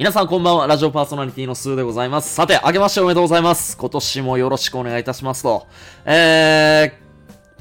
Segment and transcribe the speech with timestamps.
[0.00, 2.34] 皆さんこんばんは、ラジオパーソナリティのスーでございます。
[2.34, 3.76] さて、明けましておめでとうございます。
[3.76, 5.66] 今年もよろしくお願いいたしますと。
[6.06, 6.94] え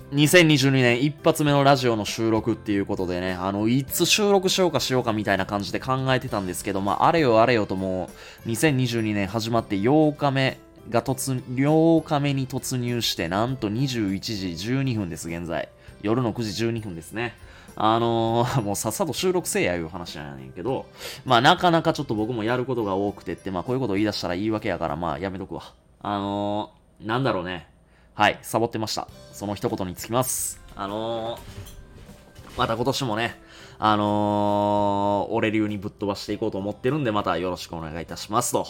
[0.10, 8.10] ー、2022年一発目のラジオの収録っていうことでね、あの、いつ収録しようかしようかみたいな感じで考えてたんですけど、まあ、あれよあれよとも
[8.46, 10.60] う、2022年始まって8日目
[10.90, 15.68] が突、8日目に突入して、なんと21時12分です、現在。
[16.04, 17.36] 夜の9時12分ですね。
[17.76, 20.86] あのー、もうさっさと収録せえやいう話なんやねんけど、
[21.26, 25.74] まあなかなかちょっと僕もやることが多くてって、まあこういうことを言い出したら言い訳やからまあやめとくわ。
[26.02, 27.68] あのー、なんだろうね。
[28.14, 29.08] はい、サボってました。
[29.32, 30.62] その一言につきます。
[30.76, 31.40] あのー、
[32.58, 33.40] また今年もね、
[33.78, 38.68] あのー、俺流にぶっ飛ばしていこうと思ってるんで、またよろしくお願いいたしますと。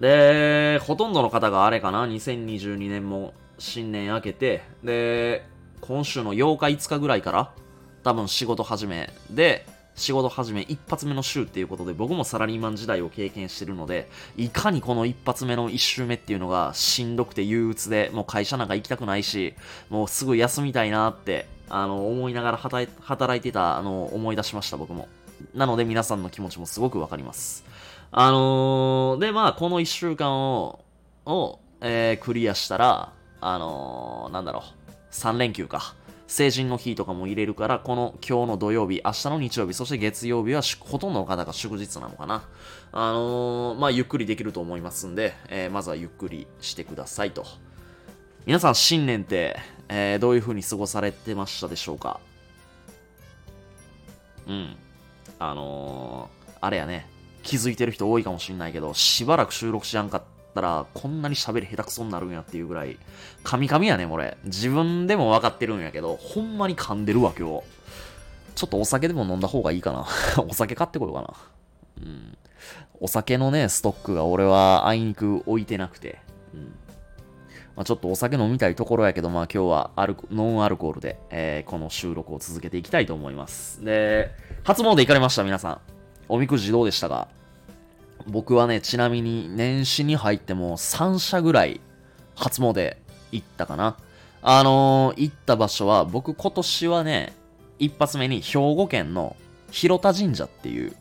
[0.00, 5.46] で、ほとんどの方があれかな、2022年も新年明けて、で、
[5.80, 7.52] 今週の8日5日ぐらいから、
[8.02, 9.66] 多分仕事始めで、
[9.98, 19.54] 仕事始め一発目の週っていうことで僕もサラリーマン時代を経験してるので、いかにこの一発目の一週目っていうのがしんどくて憂鬱で、もう会社なんか行きたくないし、
[19.90, 25.08] もうすぐ休みたいなって、あの、思いながら働いてた、あの、思い出しました僕も。
[25.54, 27.64] なので皆さんの気持ちもすごくわかります。
[28.10, 30.84] あのー、で、まあ、この一週間を、
[31.26, 35.94] を、えー、クリアしたら、あのー、なんだろう、3連休か。
[36.28, 42.44] 成人の日とかも入れるから、この今日の土曜日、明日の日曜日、そして月曜日はほとんどの方が祝日なのかな。
[42.92, 47.46] あのー、まあ、ゆっくりできると思いますんで、えー、まずはゆっくりしてくださいと。
[48.44, 49.56] 皆さん、新年って、
[49.88, 52.20] えー、どういう風に過ごされてましたでしょうか？
[54.46, 54.76] うん。
[55.38, 57.08] あのー、あれやね、
[57.42, 60.22] 気づいてる人多いかもしんないけど、しばらく収録しやんかっ
[60.58, 62.98] たら、こんなに喋り下手くそになるんやっていうぐらい、
[63.44, 64.36] カミカミやね、俺。
[64.44, 67.62] 自分でも分かってるんやけど、ほんまに噛んでるわ、今日。
[68.56, 70.06] ちょっとお酒でも飲んだ方がいいかな。
[70.48, 71.34] お酒買ってこようかな。
[72.02, 72.38] うん。
[73.00, 76.18] お酒のね、ストックが俺はあいにく置いてなくて。
[76.52, 76.74] うん。
[77.76, 83.84] まあ、ちょっとお酒飲みたいところやけど、まあ今日はアルノンアルコールで、えー、この収録を続けていきたいと思います。
[83.84, 84.32] で、
[84.64, 85.80] 初詣行かれました、皆さん。
[86.28, 87.28] おみくじどうでしたか？
[88.26, 91.80] 僕はね、ちなみに年始に入っても3社ぐらい
[92.34, 92.96] 初詣
[93.32, 93.96] 行ったかな。
[94.42, 97.34] あのー、行った場所は、僕今年はね、
[97.78, 99.36] 一発目に兵庫県の
[99.70, 100.94] 広田神社っていう、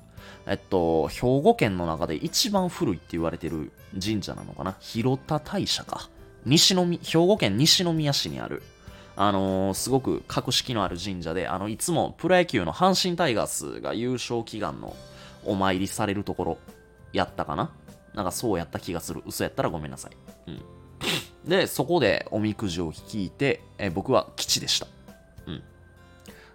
[0.46, 4.76] えっと、兵庫県の中で一番古いって言われてる神社なのかな。
[4.80, 6.10] 広田大社か。
[6.46, 8.64] 西の兵庫県西宮市にある、
[9.16, 14.96] あのー、すごく格式のある神社で、あの、いつもプロ野球の阪神タイガースが優勝祈願の
[15.46, 16.58] お参りされるところ
[17.18, 17.72] やったかな？
[18.14, 19.22] なんかそうやった気がする。
[19.26, 20.12] 嘘やったらごめんなさい。
[20.48, 20.62] うん。
[21.48, 24.88] で、そこでおみくじを引いて、え僕は吉でした。
[25.46, 25.64] うん。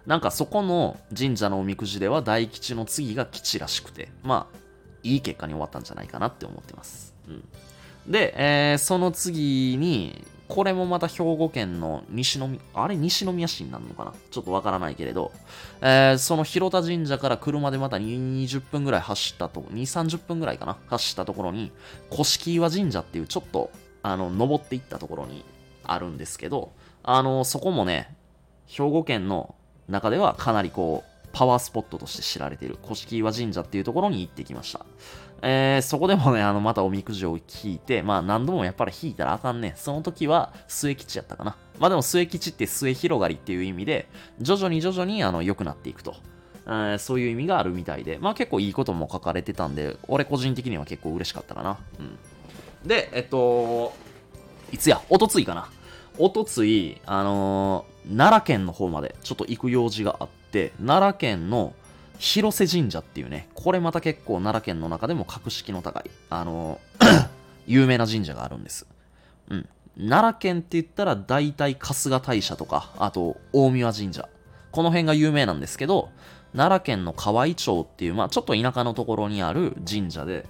[0.05, 4.57] なんかそこの神社のおみくじでは大吉の次が吉らしくて、まあ、
[5.03, 7.13] いい結果に終わったんじゃないかなって思ってます。
[7.27, 8.11] うん。
[8.11, 14.13] で、えー、その次に、これもまた兵庫県の西宮、あれ西宮市になるのかな？
[14.29, 15.31] ちょっとわからないけれど、
[15.81, 20.77] えー、その広田神社から車でまた20分ぐらい走ったと、2、30分ぐらいかな？
[20.85, 21.71] 走ったところに、
[22.11, 23.71] 古式岩神社っていうちょっと、
[24.03, 25.43] あの、登っていったところに
[25.83, 26.71] あるんですけど、
[27.01, 28.15] あの、そこもね、
[28.67, 29.55] 兵庫県の
[29.89, 34.85] 中ではかなりこう、パワースポットとして知られている古式岩神社っていうところに行ってきました。
[35.45, 39.73] えー、そこでもね、あの、またおみくじを引いて、まあ何度もやっぱり引いたらあかんね。
[39.75, 41.57] その時は末吉やったかな。
[41.79, 44.07] まあでも末吉って末広がりっていう意味で、
[44.39, 46.15] 徐々に徐々にあの良くなっていくと。
[46.65, 51.77] え、そういう意味があるみたいで、まあ結構いいことも書かれてたんで、俺個人的には結構嬉しかったかな。
[51.99, 52.03] う
[52.85, 52.87] ん。
[52.87, 53.93] で、えっと、
[54.71, 55.67] いつや、おとついかな。
[56.19, 61.73] おとつい、あのー、奈良県の方までちょっと行く用事があって、奈良県の
[62.17, 66.79] 広瀬神社っていうね、これまた結構奈良県の中でも格式の高い、あの
[67.67, 68.85] 有名な神社があるんです。
[69.49, 69.67] うん。
[69.97, 74.27] 奈良県って言ったら大体春日大社とか、あと大宮神社。
[74.71, 76.09] この辺が有名なんですけど、
[76.55, 80.45] 奈良県の河合町っていう、まあちょっと田舎のところにある神社で、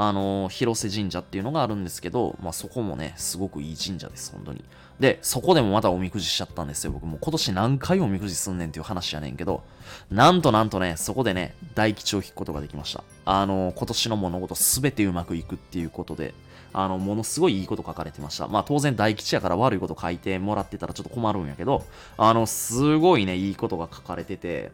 [0.00, 4.64] あの広瀬神社っていうのがあるんですけど、まあそこもね、すごくいい神社です、本当に。
[5.00, 6.92] で、そこでもまたおみくじしちゃったんですよ。
[6.92, 9.64] 僕も今年何回おみくじすんねんっていう話やねんけど、
[10.08, 13.02] なんとなんとね、そこでね、大吉を引くことができました。
[13.24, 16.32] あの、今年の物事すべてうまくいくっていうことで、
[16.72, 18.46] あの、ものすごいいいこと書かれてました。
[18.46, 21.84] まあ当然大吉やから悪いこと書いてもらってたらちょっと困るんやけど、
[22.16, 24.70] あの、すごいね、いいことが書かれてて、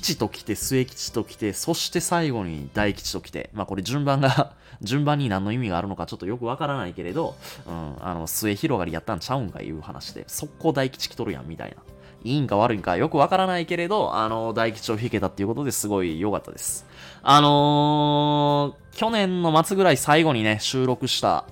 [0.00, 4.52] 吉と来て、末吉と来て、そして最後に大吉と来て、まあこれ順番が
[4.82, 7.34] 順番に何の意味があるのかちょっとよくわからないけれど、
[7.66, 11.76] うん、あの、末広がりやったんちゃうんかいう話で、速攻大吉来とるやん、みたいな。
[12.24, 16.84] いいんか悪いんかよくわからないけれど、あの、大吉を引けたっていうことですごい良かったです。
[17.22, 21.44] あのー、去年の末ぐらい最後にね、収録した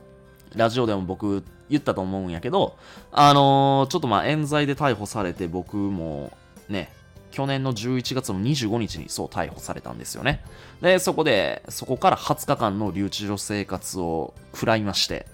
[0.54, 2.76] ラジオでも僕言ったと思うんやけど、
[3.12, 6.32] あのー、ちょっとまあ冤罪で逮捕されて僕も
[6.68, 6.90] ね、
[7.34, 10.44] 去年の11月の25日にそう逮捕されたんですよね。
[10.80, 15.26] で、そこで、そこから20日間の留置所生活を食らいまして、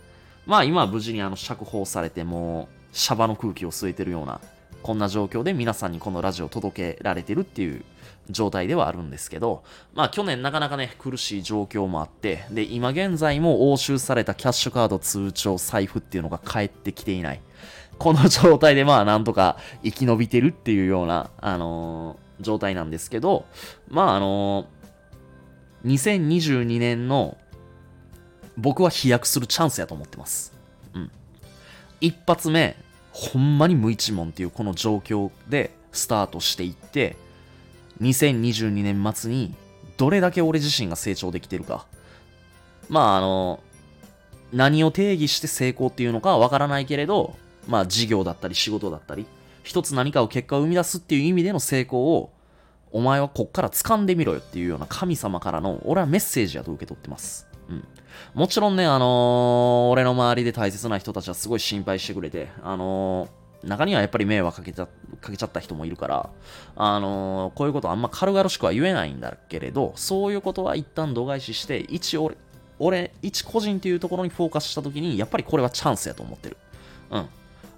[0.46, 4.40] まあ今は無事にあの釈放されてもうシャバの空気を吸えてるような、
[4.82, 7.84] こんな状況で皆さんにこのラジオ届けられてるっていう
[8.30, 9.62] 状態ではあるんですけど、
[9.92, 17.40] まあ去年なかなかね、苦しい状況もあって、で、今現在も押収されたキャッシュカード通帳、財布っていうのが返ってきていない。
[18.00, 23.44] この状態でまあなんとか生き延びてるっていうような、あのー、状態なんですけど、
[23.88, 27.36] まああのー、2022年の
[28.56, 30.54] 僕は飛躍するチャンスやと思ってます。
[30.94, 31.10] うん。
[32.00, 32.74] 一発目、
[33.12, 37.16] ほんまに無一文っていうこの状況でスタートしていって、
[38.00, 39.54] 2022年末に
[39.98, 41.84] どれだけ俺自身が成長できてるか。
[42.88, 43.60] まああの、
[44.54, 47.36] 何を定義して成功っていうのかはわからないけれど、
[47.68, 49.26] まあ事業だったり仕事だったり、
[49.62, 52.32] 一つ何かを結果を生み出すっていう意味での成功を、
[52.92, 57.46] お前はこっから掴んでみろよっていうような神様からの、俺はメッセージやと受け取ってます。
[57.68, 57.86] うん。
[58.34, 64.88] もちろんね、あのー、俺の周りで大切な人たちはすごい心配してくれて、あのー、中にはやっぱり迷惑かけちゃ
[65.20, 66.30] かけちゃった人もいるから、
[66.76, 72.36] あのー、こういうことあんま軽々しくは言えないんだけれど、そういうことは一旦度外視して、一俺、
[72.78, 76.56] 俺、一個人っていうところにフォーカスしたときに、やっぱりこれはチャンスやと思ってる。
[77.10, 77.28] うん。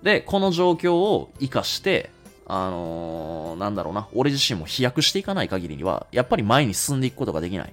[0.03, 2.11] で、この状況を活かして、
[2.47, 7.73] あのー、なんだろうな、俺自身も飛躍していかない限りには、やっぱり前に進んでいくことができない。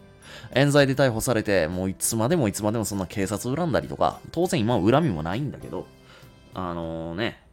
[0.53, 5.87] 冤罪で逮捕されて、もういつまでもいつまでもそんな警察恨んだりとか、当然今は恨みもないんだけど、
[6.53, 7.43] あのー、ね、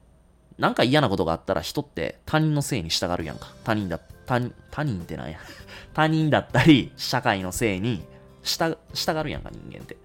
[0.58, 3.48] なんか嫌なことがあったら人って他人のせいに従うやんか。
[3.64, 5.38] 他人だ、他人、他人ってなんや。
[5.94, 8.04] 他人だったり、社会のせいに
[8.42, 9.96] 従従うやんか、人間って。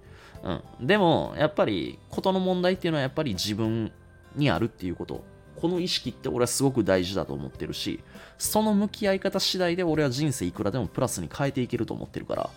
[0.43, 0.87] うん。
[0.87, 3.91] でも、やっぱり、ことの問題っていうのはやっぱり自分
[4.35, 5.23] にあるっていうこと。
[5.59, 7.99] この意識って俺はすごく大事だと思ってるし、
[8.37, 12.49] その向き合い方次第で俺は人生いくらでもプラスに変えていけると思ってるから。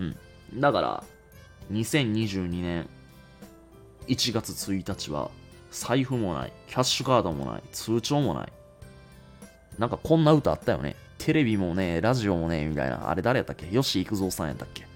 [0.00, 0.16] うん。
[0.60, 1.04] だから、
[1.72, 2.88] 2022年
[4.06, 5.30] 1月1日は、
[5.70, 8.52] 財布もない、キャッシュカードもない、通帳もない。
[9.78, 10.96] なんかこんな歌あったよね。
[11.18, 13.10] テレビもね、ラジオもね、みたいな。
[13.10, 13.66] あれ誰やったっけ？
[13.66, 14.86] 吉幾三さんやったっけ？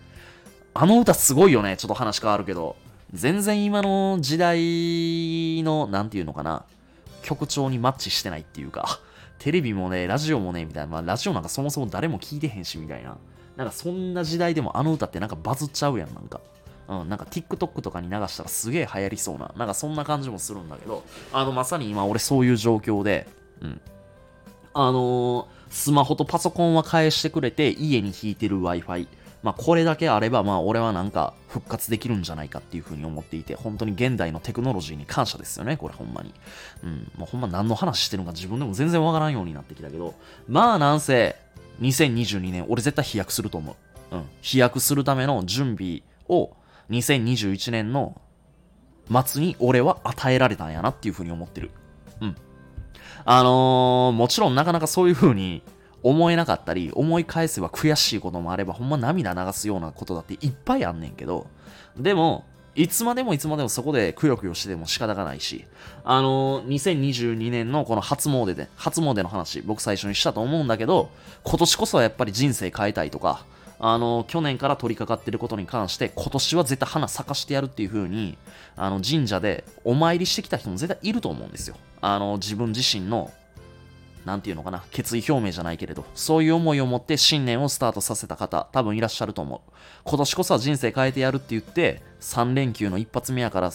[0.73, 1.77] あの歌すごいよね。
[1.77, 2.77] ちょっと話変わるけど。
[3.13, 6.65] 全然今の時代の、なんていうのかな、
[7.23, 9.01] 曲調にマッチしてないっていうか、
[9.39, 13.17] テレビもね、ラジオもね、みたいな、まあ、ラジオなんかそもそも誰も聞いてへんし、みたいな。
[13.57, 16.41] なんかそんな時代でもあの歌ってなんかバズっちゃうやん、なんか。
[16.89, 23.27] うん、なんか TikTok とかに流したらすげえ流行りそうな、なんかそんな感じもするんだけど、あの、まさに今俺そういう状況で、
[23.61, 23.81] うん。
[24.75, 29.07] あのー、スマホとパソコンは返してくれて、家に引いてる Wi-Fi。
[29.43, 36.33] まあ、これだけあれば、まあ、俺はなんか復活できるんじゃないかっていうふうに思っていて、本当に現代のテクノロジーに感謝ですよね、これほんまに。
[36.85, 40.15] うん、もうほんま何の話してるのか自分でも全然わからんようになってきたけど、
[40.49, 41.37] まあなんせ、
[41.81, 43.77] 2022年、俺絶対飛躍すると思
[44.11, 44.17] う。
[44.17, 46.55] うん、飛躍するための準備を
[46.91, 48.21] 2021年の
[49.25, 51.71] 末に俺は与えられたんやなっていうふうに思ってる。
[52.21, 52.37] うん。
[53.25, 55.63] あのー、もちろんなかなかそういうふうに
[56.03, 61.47] 思えなかったり、思い返せば悔しいこともあれば、ほんま涙流すようなことだっていっぱいあんねんけど、
[61.97, 62.45] でも、
[62.75, 65.67] いつまでもいつまでもそこでくよくよしてても仕方がないし、
[66.05, 71.11] あのー、2022年のこの初詣で、初詣の話、僕最初にしたと思うんだけど、
[71.45, 73.45] 今年こそはやっぱり人生変えたいとか、
[73.79, 78.39] あのー、去年から取り掛かってることに関して、今年は絶対花咲かしてやるっていう風に、
[78.77, 81.77] あの、神社でお参りしてきた人も絶対いると思うんですよ。
[82.01, 83.31] あのー、自分自身の
[84.25, 89.73] なんていうのかな、決意表明じゃないけれど、そういう思いを持って新年をスタートさせた方、多分いらっしゃると思う。
[90.05, 93.73] 今年こそは人生変えてやるって言って、3連休の一発目やから、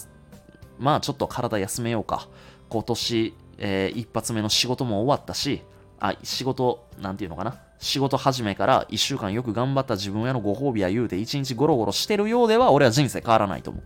[0.80, 2.28] まあちょっと体休めようか。
[2.70, 5.62] 今年、えー、一発目の仕事も終わったし、
[6.00, 7.60] あ、仕事、なんていうのかな。
[7.80, 13.82] 仕事始めから1週間よく頑張った自分へのご褒美や言うて1日ゴロゴロしてるようでは俺は人生変わらないと思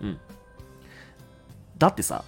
[0.00, 0.06] う。
[0.06, 0.18] うん。
[1.78, 2.24] だってさ、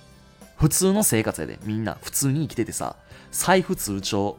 [0.56, 2.96] 普通の生活やで、みんな普通に生きててさ、
[3.36, 4.38] 財布通帳、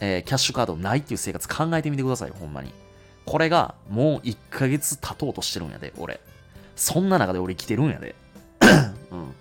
[0.00, 2.72] えー、キャッシュカードないっていう生活考えてみてください、ほんまに。
[3.24, 6.20] これがもう1ヶ月経とうとしてるんやで、俺。
[6.74, 8.16] そんな中で俺生きてるんやで。
[9.12, 9.34] うん。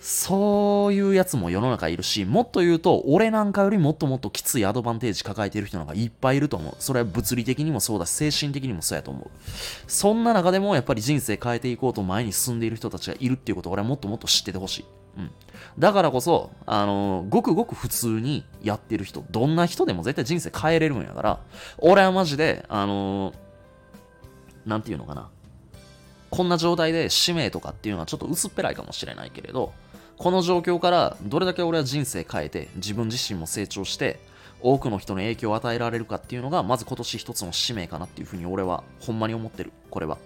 [0.00, 6.74] そういうやつも世の中いるし、もっと言うと、俺なんかよりもっともっときついアドバンテージ抱えてる人なんかいっぱいいると思う。
[6.78, 9.30] それは物理的にもそうだし、精神的にもそうやと思う。
[9.86, 14.84] そんな中でもやっぱり人生変えていこうと前に進んでいる人たちがいるっていうことを俺はもっともっと知っててほしい。
[15.18, 15.30] うん。
[15.78, 21.40] だからこそ、あのーごくごく普通にやってる人、どんな人でも絶対人生変えれるんやから、
[21.78, 23.34] 俺はマジで、あのー
[24.66, 25.28] なんていうのかな。
[26.30, 29.72] こんな状態で使命とかっていうのはちょっと薄っぺらいかもしれないけれど、
[30.18, 34.20] この状況からどれだけ俺は人生変えて、自分自身も成長して、
[34.60, 39.72] 多くの人の影響を与えられるかっていうのが、まず今年一つの使命かなっていうふうに俺はほんまに思ってる。
[39.90, 40.18] これは。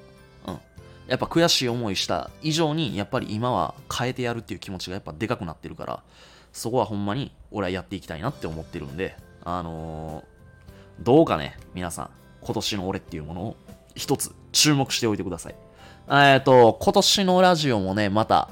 [1.09, 6.03] やっぱ悔しい思いした以上に、やっぱり今は変えてやるっていう気持ちがやっぱでかくなってるから、
[6.53, 10.33] そこはほんまに俺はやっていきたいなって思ってるんで、あのー
[11.01, 12.11] どうかね、皆さん、
[12.43, 13.57] 今年の俺っていうものを
[13.95, 15.55] 一つ注目しておいてください。
[16.11, 18.51] えっと、今年のラジオもね、また、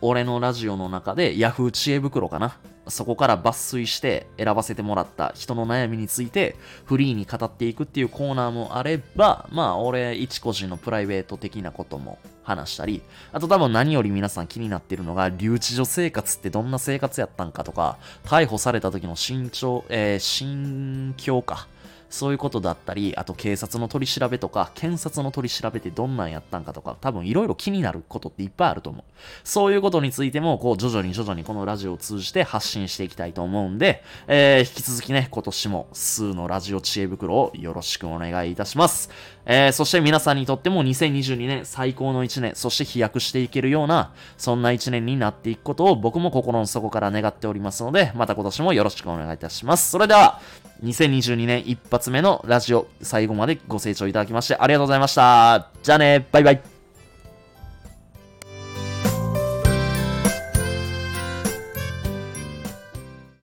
[0.00, 2.56] 俺のラジオの中で Yahoo 知恵袋かな。
[2.88, 13.02] そこから抜粋して選ばせてもらった人の悩みについてフリーに語っていくっていうコーナーもあれば、まあ俺一個人のプライベート的なことも話したり、
[13.32, 21.68] あと多分何より皆さん気になってるのが留置所生活ってどんな生活やったんかとか、逮捕された時の身長、えー心境か。
[22.10, 29.04] そういうことだったり、あと警察の取り調べとか、検察の取り調べってどんなんやったんかとか、多分いろいろ気になることっていっぱいあると思う。
[29.44, 39.10] そういうことについても、こう、徐々に徐々にこのラジオを通じて発信していきたいと思うんで、えー、引き続きね、今年も数のラジオ知恵袋をよろしくお願いいたします。
[39.44, 49.90] えー、そして皆さんにとっても2022年最高の1年、そして飛躍していけるような、そんな1年になっていくことを僕も心の底から願っておりますので、また今年もよろしくお願いいたします。
[49.90, 50.40] それでは、
[50.84, 55.68] 2022年一発発目のラジオ、最後までご清聴いただきましてありがとうございました。
[55.82, 56.77] じゃあね、バイバイ。